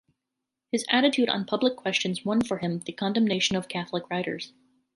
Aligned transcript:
His 0.71 0.83
attitude 0.89 1.29
on 1.29 1.45
public 1.45 1.75
questions 1.75 2.25
won 2.25 2.41
for 2.41 2.57
him 2.57 2.79
the 2.79 2.91
condemnation 2.91 3.55
of 3.55 3.67
Catholic 3.69 4.09
writers. 4.09 4.51